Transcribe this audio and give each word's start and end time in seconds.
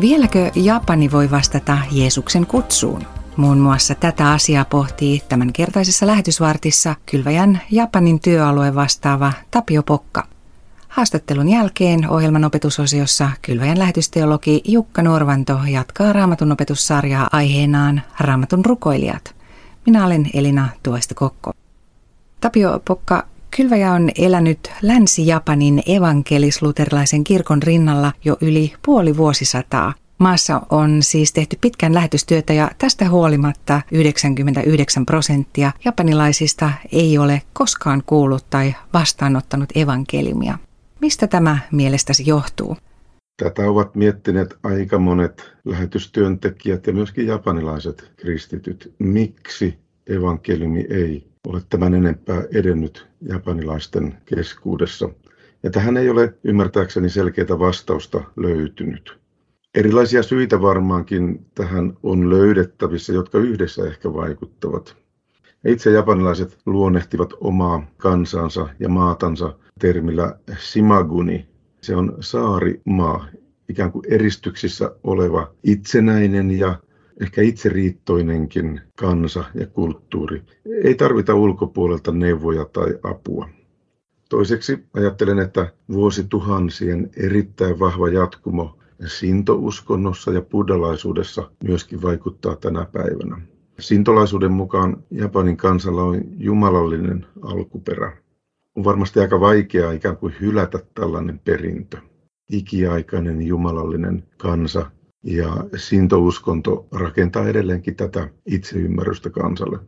Vieläkö 0.00 0.50
Japani 0.54 1.10
voi 1.10 1.30
vastata 1.30 1.78
Jeesuksen 1.92 2.46
kutsuun? 2.46 3.02
Muun 3.36 3.58
muassa 3.58 3.94
tätä 3.94 4.32
asiaa 4.32 4.64
pohtii 4.64 5.22
tämänkertaisessa 5.28 6.06
lähetysvartissa 6.06 6.94
Kylväjän 7.06 7.60
Japanin 7.70 8.20
työalue 8.20 8.74
vastaava 8.74 9.32
Tapio 9.50 9.82
Pokka. 9.82 10.26
Haastattelun 10.88 11.48
jälkeen 11.48 12.10
ohjelman 12.10 12.44
opetusosiossa 12.44 13.30
Kylväjän 13.42 13.78
lähetysteologi 13.78 14.62
Jukka 14.64 15.02
Norvanto 15.02 15.60
jatkaa 15.68 16.12
raamatun 16.12 16.52
opetussarjaa 16.52 17.28
aiheenaan 17.32 18.02
Raamatun 18.20 18.64
rukoilijat. 18.64 19.34
Minä 19.86 20.06
olen 20.06 20.30
Elina 20.34 20.68
Tuoista 20.82 21.14
Kokko. 21.14 21.52
Tapio 22.40 22.80
Pokka, 22.84 23.26
Kylväjä 23.56 23.92
on 23.92 24.10
elänyt 24.18 24.72
Länsi-Japanin 24.82 25.82
evankelis-luterilaisen 25.86 27.24
kirkon 27.24 27.62
rinnalla 27.62 28.12
jo 28.24 28.36
yli 28.40 28.72
puoli 28.84 29.16
vuosisataa. 29.16 29.94
Maassa 30.18 30.60
on 30.70 31.02
siis 31.02 31.32
tehty 31.32 31.58
pitkän 31.60 31.94
lähetystyötä 31.94 32.52
ja 32.52 32.70
tästä 32.78 33.08
huolimatta 33.08 33.80
99 33.92 35.06
prosenttia 35.06 35.72
japanilaisista 35.84 36.70
ei 36.92 37.18
ole 37.18 37.42
koskaan 37.52 38.02
kuullut 38.06 38.46
tai 38.50 38.74
vastaanottanut 38.92 39.68
evankeliumia. 39.76 40.58
Mistä 41.00 41.26
tämä 41.26 41.58
mielestäsi 41.72 42.26
johtuu? 42.26 42.76
Tätä 43.42 43.70
ovat 43.70 43.94
miettineet 43.94 44.54
aika 44.62 44.98
monet 44.98 45.52
lähetystyöntekijät 45.64 46.86
ja 46.86 46.92
myöskin 46.92 47.26
japanilaiset 47.26 48.12
kristityt. 48.16 48.94
Miksi 48.98 49.78
evankeliumi 50.06 50.86
ei 50.90 51.33
ole 51.46 51.62
tämän 51.70 51.94
enempää 51.94 52.42
edennyt 52.54 53.06
japanilaisten 53.22 54.14
keskuudessa? 54.24 55.08
Ja 55.62 55.70
tähän 55.70 55.96
ei 55.96 56.10
ole 56.10 56.34
ymmärtääkseni 56.44 57.08
selkeää 57.08 57.58
vastausta 57.58 58.24
löytynyt. 58.36 59.18
Erilaisia 59.74 60.22
syitä 60.22 60.62
varmaankin 60.62 61.46
tähän 61.54 61.96
on 62.02 62.30
löydettävissä, 62.30 63.12
jotka 63.12 63.38
yhdessä 63.38 63.86
ehkä 63.86 64.12
vaikuttavat. 64.12 64.96
Itse 65.66 65.90
japanilaiset 65.90 66.58
luonnehtivat 66.66 67.32
omaa 67.40 67.86
kansansa 67.96 68.68
ja 68.78 68.88
maatansa 68.88 69.54
termillä 69.78 70.38
simaguni. 70.58 71.48
Se 71.80 71.96
on 71.96 72.16
saarimaa, 72.20 73.26
ikään 73.68 73.92
kuin 73.92 74.04
eristyksissä 74.08 74.90
oleva 75.04 75.50
itsenäinen 75.62 76.50
ja 76.50 76.78
ehkä 77.20 77.42
itseriittoinenkin 77.42 78.80
kansa 78.98 79.44
ja 79.54 79.66
kulttuuri. 79.66 80.42
Ei 80.84 80.94
tarvita 80.94 81.34
ulkopuolelta 81.34 82.12
neuvoja 82.12 82.64
tai 82.64 82.98
apua. 83.02 83.48
Toiseksi 84.28 84.84
ajattelen, 84.94 85.38
että 85.38 85.72
vuosituhansien 85.92 87.10
erittäin 87.16 87.78
vahva 87.78 88.08
jatkumo 88.08 88.78
sintouskonnossa 89.06 90.32
ja 90.32 90.42
buddhalaisuudessa 90.42 91.50
myöskin 91.64 92.02
vaikuttaa 92.02 92.56
tänä 92.56 92.86
päivänä. 92.92 93.40
Sintolaisuuden 93.80 94.52
mukaan 94.52 95.04
Japanin 95.10 95.56
kansalla 95.56 96.02
on 96.02 96.20
jumalallinen 96.38 97.26
alkuperä. 97.42 98.16
On 98.76 98.84
varmasti 98.84 99.20
aika 99.20 99.40
vaikeaa 99.40 99.92
ikään 99.92 100.16
kuin 100.16 100.34
hylätä 100.40 100.78
tällainen 100.94 101.38
perintö. 101.38 101.96
Ikiaikainen 102.50 103.42
jumalallinen 103.42 104.24
kansa 104.36 104.90
ja 105.24 105.64
sintouskonto 105.76 106.86
rakentaa 106.92 107.48
edelleenkin 107.48 107.96
tätä 107.96 108.28
itseymmärrystä 108.46 109.30
kansalle. 109.30 109.78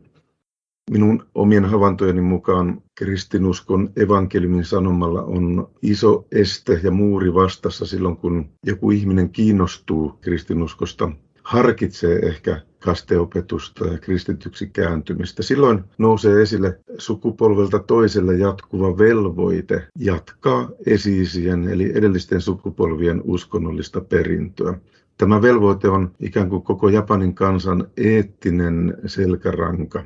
Minun 0.91 1.25
omien 1.35 1.65
havaintojeni 1.65 2.21
mukaan 2.21 2.81
kristinuskon 2.95 3.89
evankeliumin 3.95 4.65
sanomalla 4.65 5.21
on 5.21 5.69
iso 5.81 6.25
este 6.31 6.79
ja 6.83 6.91
muuri 6.91 7.33
vastassa 7.33 7.85
silloin, 7.85 8.17
kun 8.17 8.49
joku 8.65 8.91
ihminen 8.91 9.29
kiinnostuu 9.29 10.17
kristinuskosta, 10.21 11.11
harkitsee 11.43 12.19
ehkä 12.19 12.61
kasteopetusta 12.79 13.87
ja 13.87 13.97
kristityksi 13.97 14.67
kääntymistä. 14.67 15.43
Silloin 15.43 15.83
nousee 15.97 16.41
esille 16.41 16.79
sukupolvelta 16.97 17.79
toiselle 17.79 18.37
jatkuva 18.37 18.97
velvoite 18.97 19.87
jatkaa 19.99 20.69
esiisien 20.85 21.67
eli 21.67 21.91
edellisten 21.95 22.41
sukupolvien 22.41 23.21
uskonnollista 23.23 24.01
perintöä. 24.01 24.79
Tämä 25.17 25.41
velvoite 25.41 25.89
on 25.89 26.11
ikään 26.19 26.49
kuin 26.49 26.61
koko 26.61 26.89
Japanin 26.89 27.35
kansan 27.35 27.87
eettinen 27.97 28.97
selkäranka. 29.05 30.03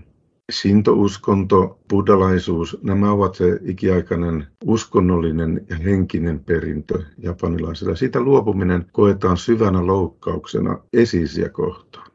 Sintouskonto, 0.52 1.80
buddhalaisuus, 1.90 2.78
nämä 2.84 3.12
ovat 3.12 3.36
se 3.36 3.60
ikiaikainen 3.64 4.48
uskonnollinen 4.66 5.66
ja 5.70 5.76
henkinen 5.76 6.40
perintö 6.40 7.04
japanilaisilla. 7.18 7.96
Siitä 7.96 8.20
luopuminen 8.20 8.86
koetaan 8.92 9.38
syvänä 9.38 9.88
loukkauksena 9.88 10.78
esiisiä 10.94 11.50
kohtaan. 11.50 12.12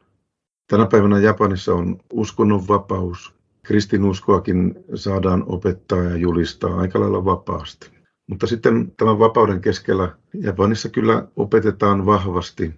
Tänä 0.69 0.85
päivänä 0.85 1.19
Japanissa 1.19 1.73
on 1.73 1.97
uskonnonvapaus. 2.13 3.33
Kristinuskoakin 3.63 4.75
saadaan 4.95 5.43
opettaa 5.47 6.03
ja 6.03 6.15
julistaa 6.15 6.79
aika 6.79 6.99
lailla 6.99 7.25
vapaasti. 7.25 7.89
Mutta 8.29 8.47
sitten 8.47 8.93
tämän 8.97 9.19
vapauden 9.19 9.61
keskellä 9.61 10.15
Japanissa 10.33 10.89
kyllä 10.89 11.27
opetetaan 11.35 12.05
vahvasti 12.05 12.73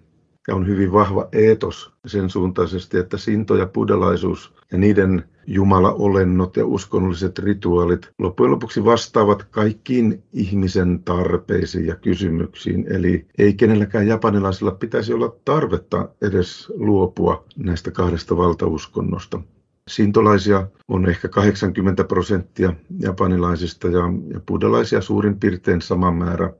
ja 0.50 0.56
on 0.56 0.66
hyvin 0.66 0.92
vahva 0.92 1.28
eetos 1.32 1.92
sen 2.06 2.30
suuntaisesti, 2.30 2.98
että 2.98 3.16
sinto 3.16 3.56
ja 3.56 3.66
buddhalaisuus 3.66 4.54
ja 4.72 4.78
niiden 4.78 5.24
jumalaolennot 5.46 6.56
ja 6.56 6.66
uskonnolliset 6.66 7.38
rituaalit 7.38 8.10
loppujen 8.18 8.50
lopuksi 8.52 8.84
vastaavat 8.84 9.42
kaikkiin 9.50 10.22
ihmisen 10.32 11.00
tarpeisiin 11.04 11.86
ja 11.86 11.96
kysymyksiin. 11.96 12.86
Eli 12.92 13.26
ei 13.38 13.54
kenelläkään 13.54 14.06
japanilaisella 14.06 14.72
pitäisi 14.72 15.12
olla 15.12 15.36
tarvetta 15.44 16.08
edes 16.22 16.72
luopua 16.76 17.44
näistä 17.56 17.90
kahdesta 17.90 18.36
valtauskonnosta. 18.36 19.40
Sintolaisia 19.88 20.66
on 20.88 21.08
ehkä 21.08 21.28
80 21.28 22.04
prosenttia 22.04 22.74
japanilaisista 22.98 23.88
ja, 23.88 24.02
ja 24.32 24.40
buddhalaisia 24.46 25.00
suurin 25.00 25.40
piirtein 25.40 25.82
sama 25.82 26.10
määrä. 26.12 26.52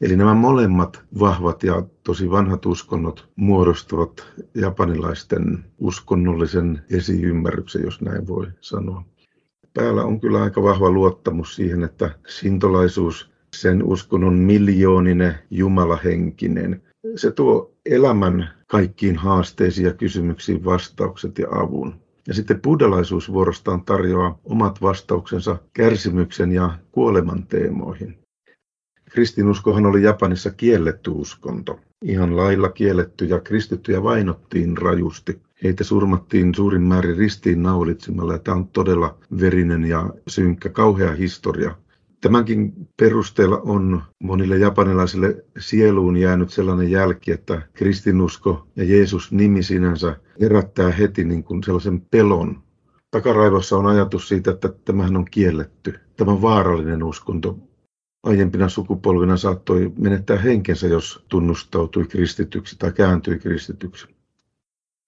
Eli 0.00 0.16
nämä 0.16 0.34
molemmat 0.34 1.02
vahvat 1.18 1.62
ja 1.62 1.82
tosi 2.04 2.30
vanhat 2.30 2.66
uskonnot 2.66 3.28
muodostavat 3.36 4.26
japanilaisten 4.54 5.64
uskonnollisen 5.78 6.82
esiymmärryksen, 6.90 7.82
jos 7.82 8.00
näin 8.00 8.26
voi 8.26 8.46
sanoa. 8.60 9.04
Päällä 9.74 10.04
on 10.04 10.20
kyllä 10.20 10.42
aika 10.42 10.62
vahva 10.62 10.90
luottamus 10.90 11.56
siihen, 11.56 11.84
että 11.84 12.10
sintolaisuus, 12.28 13.30
sen 13.56 13.82
uskonnon 13.82 14.34
miljooninen 14.34 15.34
jumalahenkinen, 15.50 16.82
se 17.16 17.30
tuo 17.30 17.72
elämän 17.86 18.48
kaikkiin 18.66 19.16
haasteisiin 19.16 19.86
ja 19.86 19.94
kysymyksiin 19.94 20.64
vastaukset 20.64 21.38
ja 21.38 21.46
avun. 21.50 21.94
Ja 22.28 22.34
sitten 22.34 22.60
buddhalaisuus 22.60 23.32
vuorostaan 23.32 23.84
tarjoaa 23.84 24.38
omat 24.44 24.82
vastauksensa 24.82 25.56
kärsimyksen 25.72 26.52
ja 26.52 26.78
kuoleman 26.92 27.46
teemoihin. 27.46 28.21
Kristinuskohan 29.12 29.86
oli 29.86 30.02
Japanissa 30.02 30.50
kielletty 30.50 31.10
uskonto. 31.10 31.80
Ihan 32.02 32.36
lailla 32.36 32.68
kielletty 32.68 33.24
ja 33.24 33.40
kristittyjä 33.40 34.02
vainottiin 34.02 34.78
rajusti. 34.78 35.40
Heitä 35.62 35.84
surmattiin 35.84 36.54
suurin 36.54 36.82
määrin 36.82 37.16
ristiin 37.16 37.62
naulitsemalla 37.62 38.32
ja 38.32 38.38
tämä 38.38 38.56
on 38.56 38.68
todella 38.68 39.18
verinen 39.40 39.84
ja 39.84 40.10
synkkä, 40.28 40.68
kauhea 40.68 41.12
historia. 41.12 41.76
Tämänkin 42.20 42.72
perusteella 42.96 43.58
on 43.58 44.02
monille 44.18 44.58
japanilaisille 44.58 45.44
sieluun 45.58 46.16
jäänyt 46.16 46.50
sellainen 46.50 46.90
jälki, 46.90 47.32
että 47.32 47.62
kristinusko 47.72 48.66
ja 48.76 48.84
Jeesus 48.84 49.32
nimi 49.32 49.62
sinänsä 49.62 50.16
herättää 50.40 50.90
heti 50.90 51.24
niin 51.24 51.44
kuin 51.44 51.62
sellaisen 51.62 52.00
pelon. 52.00 52.62
Takaraivossa 53.10 53.76
on 53.76 53.86
ajatus 53.86 54.28
siitä, 54.28 54.50
että 54.50 54.68
tämähän 54.84 55.16
on 55.16 55.24
kielletty. 55.24 55.94
Tämä 56.16 56.42
vaarallinen 56.42 57.02
uskonto 57.02 57.58
aiempina 58.22 58.68
sukupolvina 58.68 59.36
saattoi 59.36 59.92
menettää 59.98 60.38
henkensä, 60.38 60.86
jos 60.86 61.24
tunnustautui 61.28 62.04
kristityksi 62.04 62.76
tai 62.78 62.92
kääntyi 62.92 63.38
kristityksi. 63.38 64.06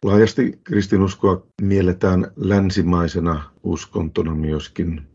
Laajasti 0.05 0.61
kristinuskoa 0.65 1.47
mielletään 1.63 2.33
länsimaisena 2.37 3.51
uskontona 3.63 4.35
myöskin. 4.35 5.14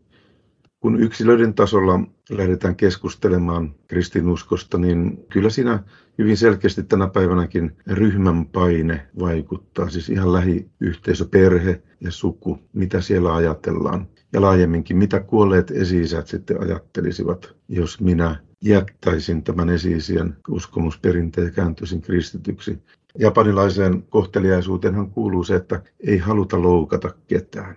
Kun 0.80 1.02
yksilöiden 1.02 1.54
tasolla 1.54 2.00
lähdetään 2.30 2.76
keskustelemaan 2.76 3.76
kristinuskosta, 3.88 4.78
niin 4.78 5.26
kyllä 5.31 5.50
siinä 5.50 5.84
hyvin 6.18 6.38
selkeästi 6.38 6.84
tänä 6.84 7.08
päivänäkin 7.08 7.78
ryhmän 7.88 8.46
paine 8.46 9.08
vaikuttaa. 9.20 9.90
Siis 9.90 10.10
ihan 10.10 10.34
lähiyhteisö, 10.34 11.26
perhe 11.26 11.81
ja 12.02 12.12
suku, 12.12 12.60
mitä 12.74 13.02
siellä 13.02 13.36
ajatellaan 13.36 14.08
ja 14.34 14.42
laajemminkin, 14.42 14.98
mitä 14.98 15.20
kuolleet 15.20 15.72
esi 15.72 16.04
sitten 16.26 16.62
ajattelisivat, 16.62 17.56
jos 17.68 18.02
minä 18.02 18.36
jättäisin 18.64 19.44
tämän 19.44 19.70
esi-isien 19.70 20.38
uskomusperinteen 20.50 21.48
ja 21.48 21.52
kääntyisin 21.54 22.02
kristityksi. 22.02 22.80
Japanilaiseen 23.20 24.04
kohteliaisuuteenhan 24.04 25.12
kuuluu 25.12 25.44
se, 25.44 25.56
että 25.56 25.82
ei 26.08 26.18
haluta 26.18 26.62
loukata 26.62 27.14
ketään. 27.28 27.75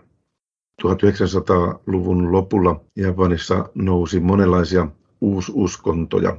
1900-luvun 0.84 2.32
lopulla 2.32 2.80
Japanissa 2.96 3.68
nousi 3.74 4.20
monenlaisia 4.20 4.88
uususkontoja. 5.20 6.36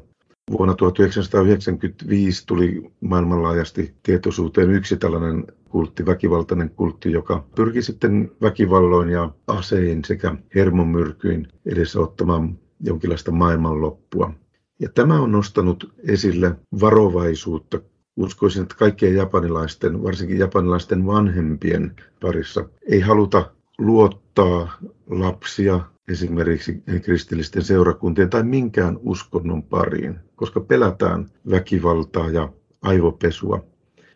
Vuonna 0.51 0.75
1995 0.75 2.47
tuli 2.47 2.91
maailmanlaajasti 3.01 3.93
tietoisuuteen 4.03 4.71
yksi 4.71 4.97
tällainen 4.97 5.45
kultti, 5.69 6.05
väkivaltainen 6.05 6.69
kultti, 6.69 7.11
joka 7.11 7.45
pyrki 7.55 7.81
sitten 7.81 8.31
väkivalloin 8.41 9.09
ja 9.09 9.29
asein 9.47 10.05
sekä 10.05 10.35
hermomyrkyin 10.55 11.47
edesauttamaan 11.65 12.59
jonkinlaista 12.79 13.31
maailmanloppua. 13.31 14.33
Ja 14.79 14.89
tämä 14.89 15.21
on 15.21 15.31
nostanut 15.31 15.93
esille 16.07 16.55
varovaisuutta. 16.81 17.79
Uskoisin, 18.15 18.61
että 18.61 18.75
kaikkien 18.75 19.15
japanilaisten, 19.15 20.03
varsinkin 20.03 20.37
japanilaisten 20.37 21.05
vanhempien 21.05 21.95
parissa, 22.21 22.69
ei 22.89 22.99
haluta 22.99 23.51
luottaa 23.77 24.77
lapsia 25.09 25.79
esimerkiksi 26.07 26.83
kristillisten 27.01 27.63
seurakuntien 27.63 28.29
tai 28.29 28.43
minkään 28.43 28.99
uskonnon 29.01 29.63
pariin, 29.63 30.19
koska 30.35 30.59
pelätään 30.59 31.25
väkivaltaa 31.49 32.29
ja 32.29 32.49
aivopesua. 32.81 33.63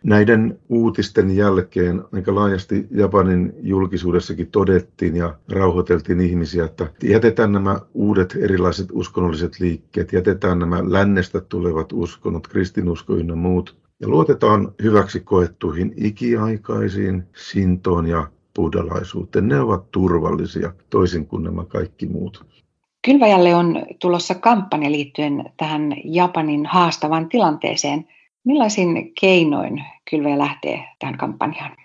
Näiden 0.04 0.59
uutisten 0.69 1.36
jälkeen 1.36 2.04
aika 2.12 2.36
laajasti 2.36 2.88
Japanin 2.92 3.54
julkisuudessakin 3.59 4.48
todettiin 4.48 5.15
ja 5.15 5.38
rauhoiteltiin 5.50 6.21
ihmisiä, 6.21 6.65
että 6.65 6.89
jätetään 7.04 7.51
nämä 7.51 7.80
uudet 7.94 8.38
erilaiset 8.42 8.88
uskonnolliset 8.92 9.59
liikkeet, 9.59 10.13
jätetään 10.13 10.59
nämä 10.59 10.81
lännestä 10.83 11.42
tulevat 11.42 11.94
uskonnot, 11.94 12.48
kristinusko 12.48 13.15
ynnä 13.15 13.36
muut, 13.36 13.77
ja 14.00 14.07
luotetaan 14.07 14.71
hyväksi 14.83 15.19
koettuihin 15.19 15.94
ikiaikaisiin 15.95 17.24
sintoon 17.36 18.07
ja 18.07 18.27
buddhalaisuuteen. 18.57 19.48
Ne 19.48 19.59
ovat 19.59 19.92
turvallisia 19.92 20.74
toisin 20.89 21.27
kuin 21.27 21.44
nämä 21.44 21.65
kaikki 21.65 22.06
muut. 22.06 22.45
Kylväjälle 23.06 23.56
on 23.56 23.86
tulossa 24.01 24.36
kampanja 24.36 24.92
liittyen 24.92 25.50
tähän 25.57 25.94
Japanin 26.04 26.65
haastavaan 26.65 27.30
tilanteeseen– 27.30 28.06
Millaisin 28.48 29.12
keinoin 29.21 29.86
Kylväjä 30.09 30.38
lähtee 30.38 30.83
tähän 31.00 31.18
kampanjaan? 31.18 31.75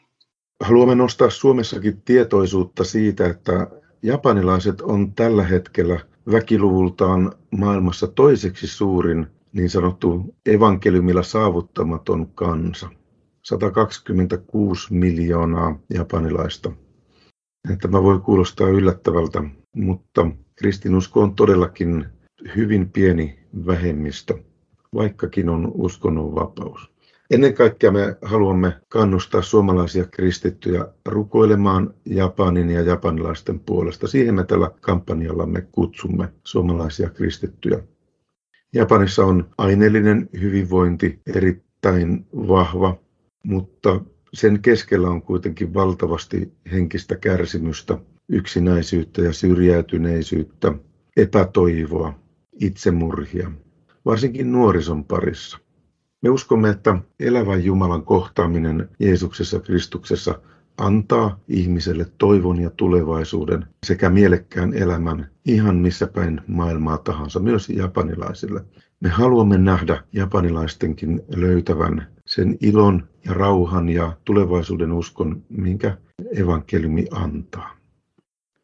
Haluamme 0.60 0.94
nostaa 0.94 1.30
Suomessakin 1.30 2.02
tietoisuutta 2.04 2.84
siitä, 2.84 3.26
että 3.26 3.66
japanilaiset 4.02 4.80
on 4.80 5.12
tällä 5.12 5.44
hetkellä 5.44 6.00
väkiluvultaan 6.32 7.32
maailmassa 7.50 8.06
toiseksi 8.06 8.66
suurin 8.66 9.26
niin 9.52 9.70
sanottu 9.70 10.34
evankeliumilla 10.46 11.22
saavuttamaton 11.22 12.28
kansa. 12.34 12.88
126 13.42 14.94
miljoonaa 14.94 15.78
japanilaista. 15.94 16.72
Tämä 17.80 18.02
voi 18.02 18.18
kuulostaa 18.18 18.68
yllättävältä, 18.68 19.42
mutta 19.76 20.26
kristinusko 20.54 21.20
on 21.20 21.34
todellakin 21.34 22.06
hyvin 22.56 22.90
pieni 22.90 23.38
vähemmistö 23.66 24.38
vaikkakin 24.94 25.48
on 25.48 25.72
uskonnonvapaus. 25.74 26.92
Ennen 27.30 27.54
kaikkea 27.54 27.90
me 27.90 28.16
haluamme 28.22 28.72
kannustaa 28.88 29.42
suomalaisia 29.42 30.04
kristittyjä 30.04 30.88
rukoilemaan 31.06 31.94
Japanin 32.04 32.70
ja 32.70 32.82
japanilaisten 32.82 33.60
puolesta. 33.60 34.08
Siihen 34.08 34.34
me 34.34 34.44
tällä 34.44 34.70
kampanjallamme 34.80 35.66
kutsumme 35.72 36.28
suomalaisia 36.44 37.10
kristittyjä. 37.10 37.78
Japanissa 38.74 39.24
on 39.24 39.50
aineellinen 39.58 40.28
hyvinvointi 40.40 41.20
erittäin 41.34 42.26
vahva, 42.34 42.96
mutta 43.42 44.00
sen 44.34 44.62
keskellä 44.62 45.08
on 45.08 45.22
kuitenkin 45.22 45.74
valtavasti 45.74 46.52
henkistä 46.72 47.16
kärsimystä, 47.16 47.98
yksinäisyyttä 48.28 49.22
ja 49.22 49.32
syrjäytyneisyyttä, 49.32 50.72
epätoivoa, 51.16 52.14
itsemurhia 52.60 53.50
varsinkin 54.04 54.52
nuorison 54.52 55.04
parissa. 55.04 55.58
Me 56.22 56.30
uskomme, 56.30 56.70
että 56.70 56.98
elävän 57.20 57.64
Jumalan 57.64 58.04
kohtaaminen 58.04 58.88
Jeesuksessa 58.98 59.60
Kristuksessa 59.60 60.38
antaa 60.76 61.40
ihmiselle 61.48 62.06
toivon 62.18 62.60
ja 62.60 62.70
tulevaisuuden 62.70 63.66
sekä 63.86 64.10
mielekkään 64.10 64.74
elämän 64.74 65.30
ihan 65.44 65.76
missä 65.76 66.06
päin 66.06 66.40
maailmaa 66.46 66.98
tahansa, 66.98 67.40
myös 67.40 67.68
japanilaisille. 67.68 68.64
Me 69.00 69.08
haluamme 69.08 69.58
nähdä 69.58 70.02
japanilaistenkin 70.12 71.22
löytävän 71.36 72.06
sen 72.34 72.56
ilon 72.60 73.08
ja 73.24 73.34
rauhan 73.34 73.88
ja 73.88 74.12
tulevaisuuden 74.24 74.92
uskon, 74.92 75.42
minkä 75.48 75.96
evankeliumi 76.36 77.06
antaa. 77.10 77.76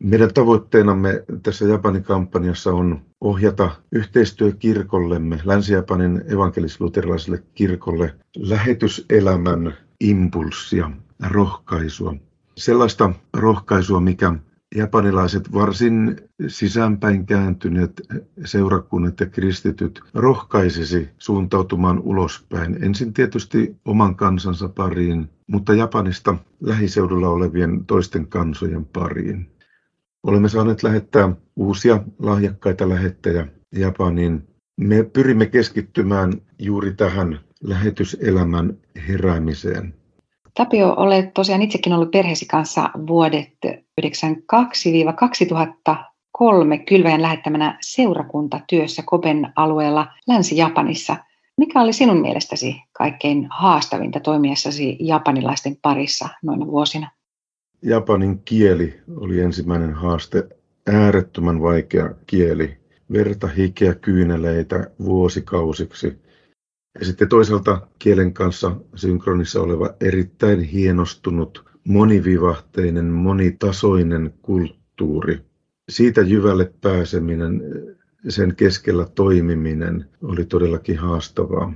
Meidän 0.02 0.34
tavoitteenamme 0.34 1.24
tässä 1.42 1.64
Japanin 1.64 2.02
kampanjassa 2.02 2.72
on 2.72 3.02
ohjata 3.20 3.70
yhteistyökirkollemme, 3.92 5.40
Länsi-Japanin 5.44 6.24
evankelis-luterilaiselle 6.28 7.42
kirkolle, 7.54 8.14
lähetyselämän 8.36 9.74
impulssia, 10.00 10.90
rohkaisua. 11.30 12.14
Sellaista 12.56 13.10
rohkaisua, 13.36 14.00
mikä 14.00 14.32
japanilaiset 14.74 15.52
varsin 15.52 16.16
sisäänpäin 16.48 17.26
kääntyneet 17.26 18.02
seurakunnat 18.44 19.20
ja 19.20 19.26
kristityt 19.26 20.00
rohkaisisi 20.14 21.08
suuntautumaan 21.18 22.00
ulospäin. 22.00 22.84
Ensin 22.84 23.12
tietysti 23.12 23.76
oman 23.84 24.16
kansansa 24.16 24.68
pariin, 24.68 25.28
mutta 25.46 25.74
Japanista 25.74 26.36
lähiseudulla 26.60 27.28
olevien 27.28 27.84
toisten 27.86 28.26
kansojen 28.26 28.84
pariin. 28.84 29.50
Olemme 30.22 30.48
saaneet 30.48 30.82
lähettää 30.82 31.32
uusia 31.56 32.00
lahjakkaita 32.18 32.88
lähettejä 32.88 33.46
Japaniin. 33.72 34.48
Me 34.76 35.02
pyrimme 35.02 35.46
keskittymään 35.46 36.32
juuri 36.58 36.94
tähän 36.94 37.40
lähetyselämän 37.62 38.76
heräämiseen. 39.08 39.94
Tapio, 40.54 40.94
olet 40.96 41.34
tosiaan 41.34 41.62
itsekin 41.62 41.92
ollut 41.92 42.10
perheesi 42.10 42.46
kanssa 42.46 42.90
vuodet 43.06 43.48
1992-2003 44.00 44.04
kylväjän 46.88 47.22
lähettämänä 47.22 47.78
seurakuntatyössä 47.80 49.02
Kopen 49.06 49.52
alueella 49.56 50.06
Länsi-Japanissa. 50.28 51.16
Mikä 51.58 51.80
oli 51.80 51.92
sinun 51.92 52.20
mielestäsi 52.20 52.82
kaikkein 52.92 53.46
haastavinta 53.50 54.20
toimiessasi 54.20 54.96
japanilaisten 55.00 55.76
parissa 55.82 56.28
noina 56.42 56.66
vuosina? 56.66 57.10
Japanin 57.82 58.42
kieli 58.44 59.00
oli 59.16 59.40
ensimmäinen 59.40 59.94
haaste, 59.94 60.48
äärettömän 60.86 61.62
vaikea 61.62 62.14
kieli, 62.26 62.78
verta, 63.12 63.46
hikeä, 63.46 63.94
kyyneleitä 63.94 64.90
vuosikausiksi. 65.04 66.18
Ja 66.98 67.06
sitten 67.06 67.28
toisaalta 67.28 67.86
kielen 67.98 68.34
kanssa 68.34 68.76
synkronissa 68.94 69.60
oleva 69.60 69.90
erittäin 70.00 70.60
hienostunut, 70.60 71.67
monivivahteinen, 71.84 73.04
monitasoinen 73.04 74.34
kulttuuri. 74.42 75.40
Siitä 75.88 76.20
jyvälle 76.20 76.72
pääseminen, 76.80 77.62
sen 78.28 78.56
keskellä 78.56 79.06
toimiminen 79.14 80.06
oli 80.22 80.44
todellakin 80.44 80.98
haastavaa. 80.98 81.72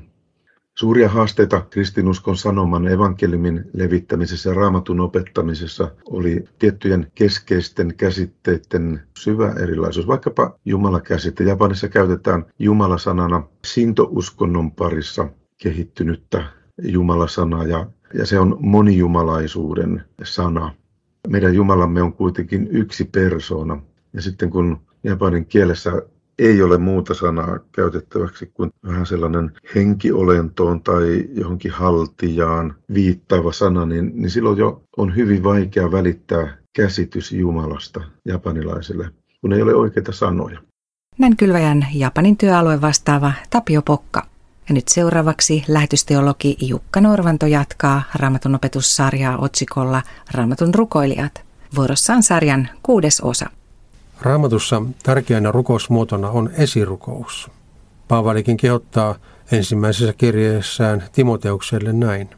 Suuria 0.79 1.09
haasteita 1.09 1.61
kristinuskon 1.71 2.37
sanoman 2.37 2.89
evankeliumin 2.89 3.65
levittämisessä 3.73 4.51
ja 4.51 4.55
raamatun 4.55 5.01
opettamisessa 5.01 5.91
oli 6.11 6.45
tiettyjen 6.59 7.13
keskeisten 7.15 7.95
käsitteiden 7.97 9.03
syvä 9.19 9.53
erilaisuus. 9.63 10.07
Vaikkapa 10.07 10.59
Jumala-käsite. 10.65 11.45
Japanissa 11.45 11.89
käytetään 11.89 12.45
Jumala-sanana 12.59 13.43
sintouskonnon 13.65 14.73
parissa 14.73 15.29
kehittynyttä 15.63 16.45
Jumala-sanaa 16.83 17.65
ja, 17.65 17.87
ja 18.15 18.27
se 18.27 18.39
on 18.39 18.57
monijumalaisuuden 18.61 20.05
sana. 20.25 20.75
Meidän 21.29 21.55
Jumalamme 21.55 22.03
on 22.03 22.13
kuitenkin 22.13 22.69
yksi 22.71 23.05
persona. 23.05 23.83
Ja 24.13 24.23
sitten 24.23 24.51
kun 24.51 24.81
japanin 25.05 25.47
kielessä 25.47 26.03
ei 26.39 26.63
ole 26.63 26.79
muuta 26.79 27.15
sanaa 27.15 27.59
käytettäväksi 27.73 28.47
kuin 28.55 28.71
vähän 28.87 29.07
sellainen 29.07 29.53
henkiolentoon 29.75 30.83
tai 30.83 31.29
johonkin 31.33 31.71
haltijaan 31.71 32.75
viittaava 32.95 33.53
sana, 33.53 33.87
niin, 33.87 34.13
niin 34.15 34.31
silloin 34.31 34.59
jo 34.59 34.83
on 34.97 35.17
hyvin 35.17 35.45
vaikea 35.45 35.93
välittää 35.93 36.57
käsitys 36.77 37.33
Jumalasta 37.33 38.01
japanilaisille, 38.25 39.11
kun 39.41 39.53
ei 39.53 39.63
ole 39.63 39.75
oikeita 39.75 40.13
sanoja. 40.13 40.61
Näin 41.19 41.37
kylväjän 41.37 41.87
Japanin 41.95 42.37
työalue 42.37 42.81
vastaava 42.81 43.33
Tapio 43.51 43.83
Pokka. 43.83 44.32
Ja 44.69 44.75
nyt 44.75 44.89
seuraavaksi 44.89 45.65
lähetysteologi 45.69 46.57
Jukka 46.61 47.01
Norvanto 47.01 47.47
jatkaa 47.47 48.03
Raamatun 48.15 48.55
opetussarjaa 48.55 49.39
otsikolla 49.39 50.03
Raamatun 50.35 50.75
rukoilijat. 50.75 51.43
Vuorossa 51.77 52.21
sarjan 52.21 52.69
kuudes 52.83 53.21
osa. 53.21 53.47
Raamatussa 54.21 54.83
tärkeänä 55.03 55.53
rukousmuotona 55.53 56.31
on 56.31 56.51
esirukous. 56.59 57.51
Paavalikin 58.09 58.57
kehottaa 58.57 59.15
ensimmäisessä 59.53 60.13
kirjeessään 60.13 61.05
Timoteukselle 61.13 61.93
näin. 61.93 62.31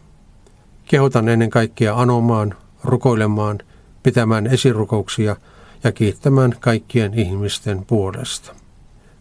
Kehotan 0.84 1.28
ennen 1.28 1.50
kaikkea 1.50 2.00
anomaan, 2.00 2.54
rukoilemaan, 2.84 3.58
pitämään 4.02 4.46
esirukouksia 4.46 5.36
ja 5.84 5.92
kiittämään 5.92 6.54
kaikkien 6.60 7.14
ihmisten 7.14 7.84
puolesta. 7.84 8.63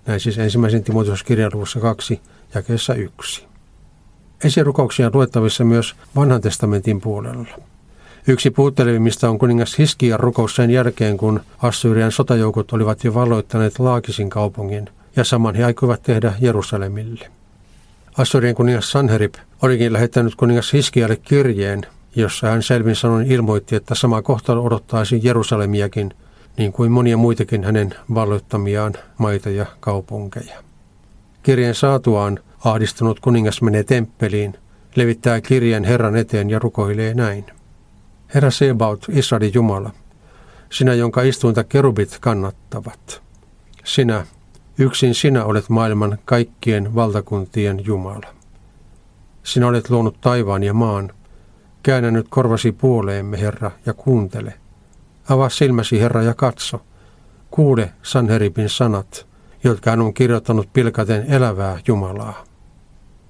Näin 0.05 0.19
siis 0.19 0.37
ensimmäisen 0.37 0.83
Timoteoskirjan 0.83 1.51
luvussa 1.53 1.79
2, 1.79 2.21
jakeessa 2.55 2.93
1. 2.93 3.45
Esirukouksia 4.43 5.07
on 5.07 5.11
luettavissa 5.15 5.63
myös 5.63 5.95
vanhan 6.15 6.41
testamentin 6.41 7.01
puolella. 7.01 7.47
Yksi 8.27 8.51
puuttelevimmista 8.51 9.29
on 9.29 9.39
kuningas 9.39 9.77
Hiskian 9.77 10.19
rukous 10.19 10.55
sen 10.55 10.71
jälkeen, 10.71 11.17
kun 11.17 11.41
Assyrian 11.57 12.11
sotajoukot 12.11 12.73
olivat 12.73 13.03
jo 13.03 13.13
valloittaneet 13.13 13.79
Laakisin 13.79 14.29
kaupungin, 14.29 14.89
ja 15.15 15.23
saman 15.23 15.55
he 15.55 15.63
aikoivat 15.63 16.03
tehdä 16.03 16.33
Jerusalemille. 16.41 17.27
Assyrian 18.17 18.55
kuningas 18.55 18.91
Sanherib 18.91 19.35
olikin 19.61 19.93
lähettänyt 19.93 20.35
kuningas 20.35 20.73
Hiskialle 20.73 21.15
kirjeen, 21.15 21.81
jossa 22.15 22.47
hän 22.47 22.63
selvin 22.63 22.95
sanoin 22.95 23.31
ilmoitti, 23.31 23.75
että 23.75 23.95
sama 23.95 24.21
kohtalo 24.21 24.63
odottaisi 24.63 25.19
Jerusalemiakin, 25.23 26.13
niin 26.57 26.73
kuin 26.73 26.91
monia 26.91 27.17
muitakin 27.17 27.63
hänen 27.63 27.95
valloittamiaan 28.13 28.93
maita 29.17 29.49
ja 29.49 29.65
kaupunkeja. 29.79 30.63
Kirjeen 31.43 31.75
saatuaan 31.75 32.39
ahdistunut 32.65 33.19
kuningas 33.19 33.61
menee 33.61 33.83
temppeliin, 33.83 34.53
levittää 34.95 35.41
kirjeen 35.41 35.83
Herran 35.83 36.15
eteen 36.15 36.49
ja 36.49 36.59
rukoilee 36.59 37.13
näin. 37.13 37.45
Herra 38.35 38.51
Sebaut, 38.51 39.05
Israelin 39.09 39.51
Jumala, 39.53 39.91
sinä, 40.69 40.93
jonka 40.93 41.21
istuinta 41.21 41.63
kerubit 41.63 42.17
kannattavat. 42.21 43.21
Sinä, 43.83 44.25
yksin 44.77 45.15
sinä 45.15 45.45
olet 45.45 45.69
maailman 45.69 46.17
kaikkien 46.25 46.95
valtakuntien 46.95 47.85
Jumala. 47.85 48.27
Sinä 49.43 49.67
olet 49.67 49.89
luonut 49.89 50.21
taivaan 50.21 50.63
ja 50.63 50.73
maan. 50.73 51.13
Käännä 51.83 52.11
nyt 52.11 52.25
korvasi 52.29 52.71
puoleemme, 52.71 53.41
Herra, 53.41 53.71
ja 53.85 53.93
kuuntele. 53.93 54.53
Avaa 55.29 55.49
silmäsi, 55.49 55.99
Herra, 55.99 56.23
ja 56.23 56.33
katso. 56.33 56.81
Kuule 57.51 57.93
Sanheribin 58.01 58.69
sanat, 58.69 59.27
jotka 59.63 59.89
hän 59.89 60.01
on 60.01 60.13
kirjoittanut 60.13 60.73
pilkaten 60.73 61.25
elävää 61.27 61.79
Jumalaa. 61.87 62.43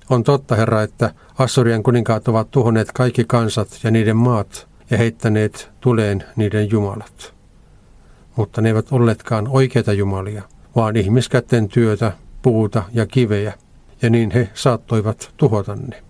On 0.10 0.24
totta, 0.24 0.56
Herra, 0.56 0.82
että 0.82 1.14
Assurian 1.40 1.84
kuninkaat 1.84 2.28
ovat 2.28 2.52
tuhonneet 2.52 2.92
kaikki 2.92 3.24
kansat 3.28 3.80
ja 3.84 3.92
niiden 3.92 4.18
maat 4.18 4.68
ja 4.90 4.98
heittäneet 4.98 5.72
tuleen 5.82 6.24
niiden 6.36 6.72
jumalat. 6.72 7.34
Mutta 8.36 8.62
ne 8.62 8.70
eivät 8.70 8.92
olleetkaan 8.92 9.48
oikeita 9.48 9.94
jumalia, 9.94 10.44
vaan 10.76 10.96
ihmiskätten 10.96 11.68
työtä, 11.68 12.12
puuta 12.42 12.84
ja 12.94 13.06
kivejä, 13.06 13.54
ja 14.02 14.10
niin 14.10 14.32
he 14.32 14.50
saattoivat 14.54 15.34
tuhota 15.38 15.76
ne. 15.76 16.04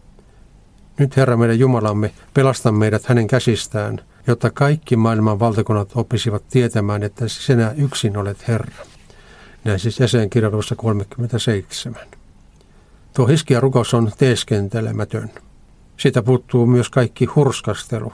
Nyt 0.99 1.17
Herra 1.17 1.37
meidän 1.37 1.59
Jumalamme, 1.59 2.11
pelasta 2.33 2.71
meidät 2.71 3.05
hänen 3.05 3.27
käsistään, 3.27 3.99
jotta 4.27 4.51
kaikki 4.51 4.95
maailman 4.95 5.39
valtakunnat 5.39 5.91
oppisivat 5.95 6.43
tietämään, 6.49 7.03
että 7.03 7.27
sinä 7.27 7.73
yksin 7.77 8.17
olet 8.17 8.47
Herra. 8.47 8.85
Näin 9.63 9.79
siis 9.79 9.99
jäsenkirjallisuudessa 9.99 10.75
37. 10.75 12.01
Tuo 13.13 13.27
hiskia 13.27 13.59
rukous 13.59 13.93
on 13.93 14.11
teeskentelemätön. 14.17 15.31
Siitä 15.97 16.21
puuttuu 16.21 16.65
myös 16.65 16.89
kaikki 16.89 17.25
hurskastelu. 17.25 18.13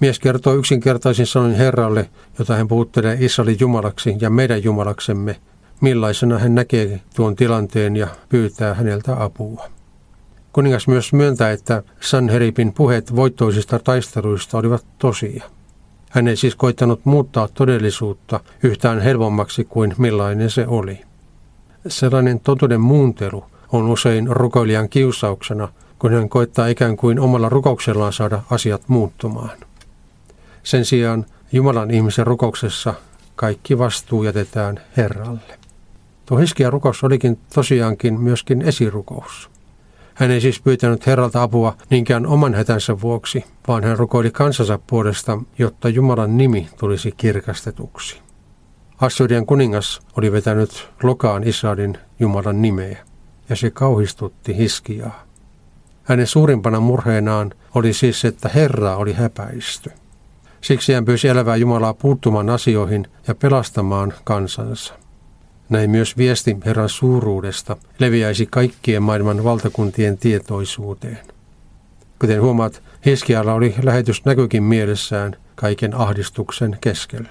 Mies 0.00 0.18
kertoo 0.18 0.54
yksinkertaisin 0.54 1.26
sanoin 1.26 1.54
Herralle, 1.54 2.10
jota 2.38 2.56
hän 2.56 2.68
puuttelee 2.68 3.16
Israelin 3.20 3.56
jumalaksi 3.60 4.16
ja 4.20 4.30
meidän 4.30 4.64
jumalaksemme, 4.64 5.40
millaisena 5.80 6.38
hän 6.38 6.54
näkee 6.54 7.00
tuon 7.16 7.36
tilanteen 7.36 7.96
ja 7.96 8.08
pyytää 8.28 8.74
häneltä 8.74 9.24
apua. 9.24 9.68
Kuningas 10.52 10.88
myös 10.88 11.12
myöntää, 11.12 11.50
että 11.50 11.82
Sanheripin 12.00 12.72
puheet 12.72 13.16
voittoisista 13.16 13.78
taisteluista 13.78 14.58
olivat 14.58 14.84
tosia. 14.98 15.44
Hän 16.10 16.28
ei 16.28 16.36
siis 16.36 16.54
koittanut 16.54 17.00
muuttaa 17.04 17.48
todellisuutta 17.48 18.40
yhtään 18.62 19.00
helpommaksi 19.00 19.64
kuin 19.64 19.94
millainen 19.98 20.50
se 20.50 20.66
oli. 20.66 21.00
Sellainen 21.88 22.40
totuuden 22.40 22.80
muuntelu 22.80 23.44
on 23.72 23.88
usein 23.88 24.26
rukoilijan 24.28 24.88
kiusauksena, 24.88 25.68
kun 25.98 26.12
hän 26.12 26.28
koittaa 26.28 26.66
ikään 26.66 26.96
kuin 26.96 27.20
omalla 27.20 27.48
rukouksellaan 27.48 28.12
saada 28.12 28.42
asiat 28.50 28.82
muuttumaan. 28.88 29.58
Sen 30.62 30.84
sijaan 30.84 31.26
Jumalan 31.52 31.90
ihmisen 31.90 32.26
rukouksessa 32.26 32.94
kaikki 33.36 33.78
vastuu 33.78 34.22
jätetään 34.22 34.80
Herralle. 34.96 35.58
Tuo 36.26 36.38
Hiskia 36.38 36.70
rukous 36.70 37.04
olikin 37.04 37.38
tosiaankin 37.54 38.20
myöskin 38.20 38.62
esirukous. 38.62 39.51
Hän 40.14 40.30
ei 40.30 40.40
siis 40.40 40.60
pyytänyt 40.60 41.06
Herralta 41.06 41.42
apua 41.42 41.76
niinkään 41.90 42.26
oman 42.26 42.54
hätänsä 42.54 43.00
vuoksi, 43.00 43.44
vaan 43.68 43.84
hän 43.84 43.98
rukoili 43.98 44.30
kansansa 44.30 44.78
puolesta, 44.86 45.38
jotta 45.58 45.88
Jumalan 45.88 46.36
nimi 46.36 46.68
tulisi 46.78 47.12
kirkastetuksi. 47.16 48.20
Assyrian 49.00 49.46
kuningas 49.46 50.00
oli 50.16 50.32
vetänyt 50.32 50.88
lokaan 51.02 51.48
Israelin 51.48 51.98
Jumalan 52.20 52.62
nimeä 52.62 52.98
ja 53.48 53.56
se 53.56 53.70
kauhistutti 53.70 54.56
Hiskiaa. 54.56 55.24
Hänen 56.02 56.26
suurimpana 56.26 56.80
murheenaan 56.80 57.52
oli 57.74 57.92
siis, 57.92 58.24
että 58.24 58.48
Herra 58.54 58.96
oli 58.96 59.12
häpäisty. 59.12 59.90
Siksi 60.60 60.92
hän 60.92 61.04
pyysi 61.04 61.28
elävää 61.28 61.56
Jumalaa 61.56 61.94
puuttumaan 61.94 62.50
asioihin 62.50 63.06
ja 63.28 63.34
pelastamaan 63.34 64.14
kansansa. 64.24 64.94
Näin 65.68 65.90
myös 65.90 66.16
viesti 66.16 66.56
Herran 66.64 66.88
suuruudesta 66.88 67.76
leviäisi 67.98 68.46
kaikkien 68.46 69.02
maailman 69.02 69.44
valtakuntien 69.44 70.18
tietoisuuteen. 70.18 71.18
Kuten 72.18 72.42
huomaat, 72.42 72.82
Hiskialla 73.06 73.54
oli 73.54 73.74
lähetys 73.82 74.24
näkykin 74.24 74.62
mielessään 74.62 75.36
kaiken 75.54 75.94
ahdistuksen 75.94 76.78
keskellä. 76.80 77.28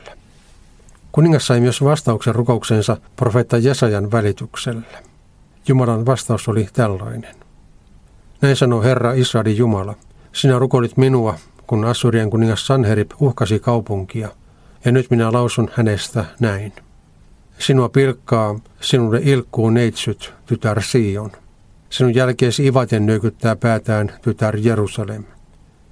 Kuningas 1.12 1.48
sai 1.48 1.60
myös 1.60 1.84
vastauksen 1.84 2.36
rukouksensa 2.36 2.98
profeetta 3.16 3.58
Jesajan 3.58 4.12
välityksellä. 4.12 4.82
Jumalan 5.68 6.06
vastaus 6.06 6.48
oli 6.48 6.68
tällainen. 6.74 7.36
Näin 8.42 8.56
sanoi 8.56 8.84
Herra 8.84 9.14
Israelin 9.14 9.58
Jumala, 9.58 9.96
sinä 10.34 10.60
rukoilit 10.60 10.98
minua, 10.98 11.36
kun 11.68 11.86
Assyrian 11.86 12.30
kuningas 12.30 12.68
Sanherib 12.68 13.12
uhkasi 13.20 13.60
kaupunkia, 13.60 14.30
ja 14.86 14.92
nyt 14.92 15.10
minä 15.10 15.32
lausun 15.32 15.70
hänestä 15.76 16.26
näin. 16.40 16.74
Sinua 17.62 17.89
pilkkaa, 17.89 18.60
sinulle 18.82 19.22
ilkkuu 19.24 19.70
neitsyt, 19.70 20.34
tytär 20.46 20.82
Sion. 20.82 21.32
Sinun 21.89 22.15
jälkeesi 22.15 22.65
ivaten 22.65 23.06
nyökyttää 23.06 23.56
päätään, 23.56 24.12
tytär 24.22 24.58
Jerusalem. 24.58 25.24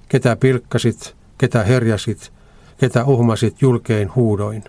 Ketä 0.08 0.36
pilkkasit, 0.36 1.16
ketä 1.38 1.64
herjasit, 1.64 2.32
ketä 2.78 3.04
uhmasit 3.04 3.62
julkein 3.62 4.14
huudoin. 4.14 4.64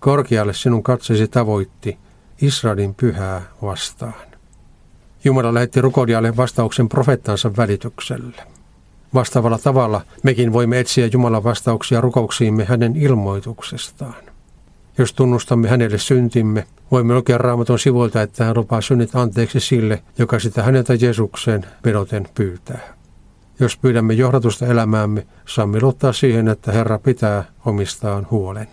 Korkealle 0.00 0.54
sinun 0.54 0.82
katsesi 0.82 1.28
tavoitti, 1.28 1.98
Israelin 2.42 2.94
pyhää 2.94 3.42
vastaan. 3.62 4.28
Jumala 5.24 5.54
lähetti 5.54 5.80
rukodialle 5.80 6.36
vastauksen 6.36 6.88
profettansa 6.88 7.56
välityksellä. 7.56 8.42
Vastaavalla 9.14 9.58
tavalla 9.58 10.00
mekin 10.22 10.52
voimme 10.52 10.80
etsiä 10.80 11.08
Jumalan 11.12 11.44
vastauksia 11.44 12.00
rukouksiimme 12.00 12.64
hänen 12.64 12.96
ilmoituksestaan. 12.96 14.27
Jos 14.98 15.12
tunnustamme 15.12 15.68
hänelle 15.68 15.98
syntimme, 15.98 16.66
voimme 16.90 17.14
lukea 17.14 17.38
raamatun 17.38 17.78
sivuilta, 17.78 18.22
että 18.22 18.44
hän 18.44 18.56
lupaa 18.56 18.80
synnit 18.80 19.14
anteeksi 19.14 19.60
sille, 19.60 20.02
joka 20.18 20.38
sitä 20.38 20.62
häneltä 20.62 20.94
Jeesukseen 20.94 21.66
vedoten 21.84 22.28
pyytää. 22.34 22.94
Jos 23.60 23.76
pyydämme 23.76 24.14
johdatusta 24.14 24.66
elämäämme, 24.66 25.26
saamme 25.48 25.80
luottaa 25.82 26.12
siihen, 26.12 26.48
että 26.48 26.72
Herra 26.72 26.98
pitää 26.98 27.44
omistaan 27.64 28.26
huolen. 28.30 28.68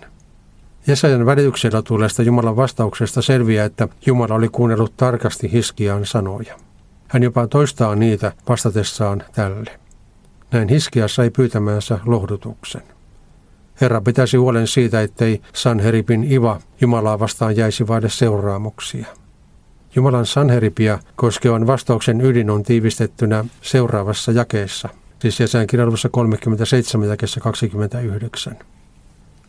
Jesajan 0.88 1.25
välityksellä 1.25 1.82
tulleesta 1.82 2.24
Jumalan 2.24 2.55
vastauksesta 2.55 3.22
selviää, 3.22 3.65
että 3.65 3.88
Jumala 4.05 4.36
oli 4.36 4.50
kuunnellut 4.50 4.98
tarkasti 4.98 5.51
Hiskiaan 5.51 6.05
sanoja. 6.05 6.55
Hän 7.08 7.24
jopa 7.24 7.48
toistaa 7.48 7.96
niitä 7.96 8.32
vastatessaan 8.50 9.24
tälle. 9.32 9.79
Näin 10.51 10.70
Hiskia 10.70 11.08
sai 11.08 11.29
pyytämänsä 11.29 12.00
lohdutuksen. 12.05 12.95
Herra 13.82 14.01
pitäisi 14.01 14.38
huolen 14.38 14.67
siitä, 14.67 15.01
ettei 15.01 15.41
Sanheripin 15.53 16.32
iva 16.32 16.60
Jumalaa 16.82 17.20
vastaan 17.20 17.58
jäisi 17.58 17.88
vaille 17.88 18.10
seuraamuksia. 18.10 19.05
Jumalan 19.96 20.25
Sanheripia 20.25 21.00
koskevan 21.15 21.67
vastauksen 21.67 22.22
ydin 22.22 22.50
on 22.50 22.63
tiivistettynä 22.63 23.46
seuraavassa 23.62 24.32
jakeessa, 24.32 24.89
siis 25.20 25.39
jäsän 25.39 25.67
kirjallisuudessa 25.67 26.10
37 26.10 27.10
jakeessa 27.10 27.39
29. 27.39 28.58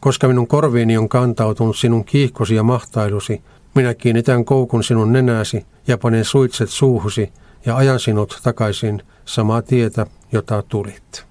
Koska 0.00 0.28
minun 0.28 0.47
korviini 0.47 0.97
on 0.97 1.09
kantautunut 1.09 1.76
sinun 1.76 2.04
kiihkosi 2.04 2.54
ja 2.54 2.62
mahtailusi, 2.62 3.42
minä 3.75 3.95
kiinnitän 3.95 4.45
koukun 4.45 4.85
sinun 4.85 5.12
nenäsi 5.12 5.66
ja 5.87 5.99
panen 5.99 6.25
suitset 6.25 6.71
suuhusi 6.71 7.33
ja 7.66 7.76
ajan 7.76 8.00
sinut 8.00 8.40
takaisin 8.42 9.02
samaa 9.25 9.62
tietä, 9.62 10.06
jota 10.33 10.62
tulit. 10.62 11.26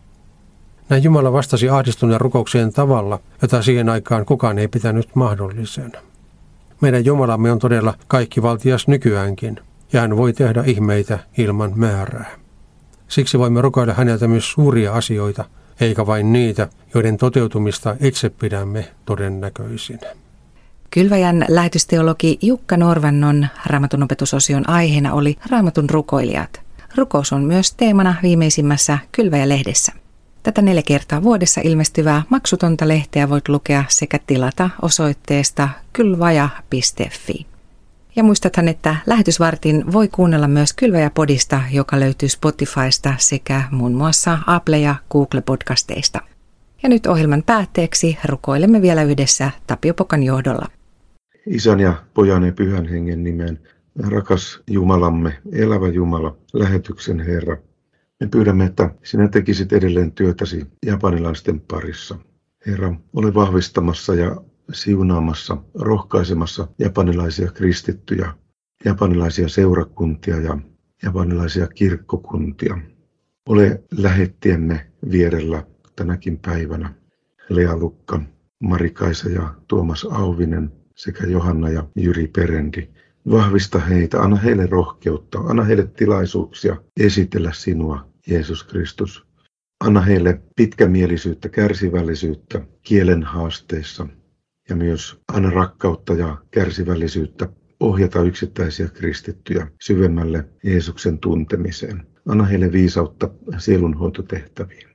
Näin 0.89 1.03
Jumala 1.03 1.33
vastasi 1.33 1.69
ahdistuneen 1.69 2.21
rukoukseen 2.21 2.73
tavalla, 2.73 3.19
jota 3.41 3.61
siihen 3.61 3.89
aikaan 3.89 4.25
kukaan 4.25 4.57
ei 4.59 4.67
pitänyt 4.67 5.15
mahdollisena. 5.15 5.99
Meidän 6.81 7.05
Jumalamme 7.05 7.51
on 7.51 7.59
todella 7.59 7.93
kaikki 8.07 8.41
valtias 8.41 8.87
nykyäänkin, 8.87 9.59
ja 9.93 10.01
hän 10.01 10.17
voi 10.17 10.33
tehdä 10.33 10.63
ihmeitä 10.65 11.19
ilman 11.37 11.71
määrää. 11.75 12.31
Siksi 13.07 13.39
voimme 13.39 13.61
rukoilla 13.61 13.93
häneltä 13.93 14.27
myös 14.27 14.51
suuria 14.51 14.93
asioita, 14.93 15.45
eikä 15.79 16.05
vain 16.07 16.33
niitä, 16.33 16.67
joiden 16.93 17.17
toteutumista 17.17 17.95
itse 18.01 18.29
pidämme 18.29 18.87
todennäköisinä. 19.05 20.07
Kylväjän 20.91 21.45
lähetysteologi 21.49 22.37
Jukka 22.41 22.77
Norvannon 22.77 23.47
raamatun 23.65 24.03
opetusosion 24.03 24.69
aiheena 24.69 25.13
oli 25.13 25.37
raamatun 25.51 25.89
rukoilijat. 25.89 26.61
Rukous 26.97 27.33
on 27.33 27.43
myös 27.43 27.73
teemana 27.73 28.15
viimeisimmässä 28.23 28.97
Kylväjä-lehdessä. 29.11 30.04
Tätä 30.45 30.61
neljä 30.61 30.81
kertaa 30.87 31.23
vuodessa 31.23 31.61
ilmestyvää 31.63 32.23
maksutonta 32.29 32.87
lehteä 32.87 33.29
voit 33.29 33.49
lukea 33.49 33.83
sekä 33.87 34.19
tilata 34.27 34.69
osoitteesta 34.81 35.69
kylvaja.fi. 35.93 37.45
Ja 38.15 38.23
muistathan, 38.23 38.67
että 38.67 38.95
lähetysvartin 39.05 39.91
voi 39.91 40.07
kuunnella 40.07 40.47
myös 40.47 40.73
Kylväjä-podista, 40.73 41.61
joka 41.71 41.99
löytyy 41.99 42.29
Spotifysta 42.29 43.13
sekä 43.17 43.63
muun 43.71 43.93
muassa 43.93 44.37
Apple- 44.47 44.77
ja 44.77 44.95
Google-podcasteista. 45.11 46.21
Ja 46.83 46.89
nyt 46.89 47.05
ohjelman 47.05 47.43
päätteeksi 47.45 48.17
rukoilemme 48.25 48.81
vielä 48.81 49.03
yhdessä 49.03 49.51
Tapio 49.67 49.93
Pokan 49.93 50.23
johdolla. 50.23 50.67
Isän 51.47 51.79
ja 51.79 51.93
pojan 52.13 52.43
ja 52.43 52.51
pyhän 52.51 52.85
hengen 52.85 53.23
nimeen, 53.23 53.59
rakas 54.09 54.59
Jumalamme, 54.67 55.37
elävä 55.51 55.87
Jumala, 55.87 56.37
lähetyksen 56.53 57.19
Herra, 57.19 57.57
me 58.21 58.27
pyydämme, 58.27 58.65
että 58.65 58.95
sinä 59.03 59.27
tekisit 59.27 59.73
edelleen 59.73 60.11
työtäsi 60.11 60.65
japanilaisten 60.85 61.59
parissa. 61.59 62.17
Herra, 62.67 62.95
ole 63.13 63.33
vahvistamassa 63.33 64.15
ja 64.15 64.41
siunaamassa, 64.73 65.57
rohkaisemassa 65.73 66.67
japanilaisia 66.79 67.51
kristittyjä, 67.51 68.33
japanilaisia 68.85 69.49
seurakuntia 69.49 70.39
ja 70.39 70.57
japanilaisia 71.03 71.67
kirkkokuntia. 71.67 72.77
Ole 73.49 73.83
lähettiemme 73.97 74.87
vierellä 75.11 75.63
tänäkin 75.95 76.37
päivänä. 76.37 76.93
Lea 77.49 77.77
Lukka, 77.77 78.21
Marikaisa 78.59 79.29
ja 79.29 79.53
Tuomas 79.67 80.07
Auvinen 80.11 80.71
sekä 80.95 81.27
Johanna 81.27 81.69
ja 81.69 81.87
Jyri 81.95 82.27
Perendi. 82.27 82.89
Vahvista 83.31 83.79
heitä, 83.79 84.21
anna 84.21 84.35
heille 84.35 84.65
rohkeutta, 84.65 85.39
anna 85.39 85.63
heille 85.63 85.87
tilaisuuksia 85.87 86.75
esitellä 86.99 87.51
sinua, 87.53 88.07
Jeesus 88.27 88.63
Kristus. 88.63 89.25
Anna 89.79 90.01
heille 90.01 90.41
pitkämielisyyttä, 90.55 91.49
kärsivällisyyttä 91.49 92.61
kielen 92.81 93.23
haasteissa 93.23 94.07
ja 94.69 94.75
myös 94.75 95.19
anna 95.33 95.49
rakkautta 95.49 96.13
ja 96.13 96.37
kärsivällisyyttä 96.51 97.49
ohjata 97.79 98.21
yksittäisiä 98.21 98.87
kristittyjä 98.87 99.67
syvemmälle 99.81 100.49
Jeesuksen 100.63 101.19
tuntemiseen. 101.19 102.07
Anna 102.27 102.43
heille 102.43 102.71
viisautta 102.71 103.29
sielunhoitotehtäviin. 103.57 104.89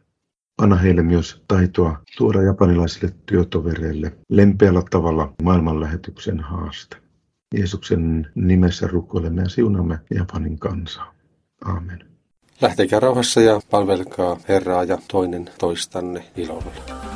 Anna 0.59 0.77
heille 0.77 1.03
myös 1.03 1.43
taitoa 1.49 2.03
tuoda 2.19 2.43
japanilaisille 2.43 3.15
työtovereille 3.27 4.13
lempeällä 4.29 4.83
tavalla 4.91 5.35
maailmanlähetyksen 5.43 6.41
haaste. 6.41 7.10
Jeesuksen 7.55 8.31
nimessä 8.35 8.87
rukoilemme 8.87 9.43
ja 9.43 9.49
siunamme 9.49 9.99
Japanin 10.15 10.59
kansaa. 10.59 11.15
Amen. 11.65 12.05
Lähtekää 12.61 13.01
rauhassa 13.01 13.41
ja 13.41 13.61
palvelkaa 13.71 14.41
Herraa 14.49 14.85
ja 14.85 14.99
toinen 15.09 15.51
toistanne 15.59 16.25
ilolla. 16.37 17.10